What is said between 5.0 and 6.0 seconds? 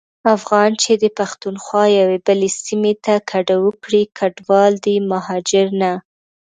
مهاجر نه.